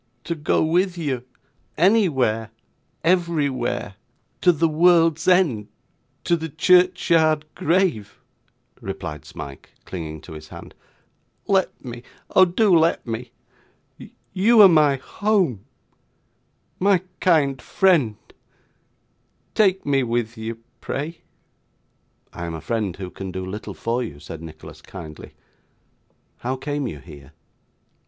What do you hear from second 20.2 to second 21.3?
you, pray.'